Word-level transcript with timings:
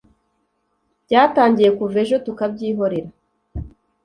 Byatangiye 1.05 1.69
kuva 1.77 1.95
ejo 2.03 2.15
tukabyihorera 2.25 3.09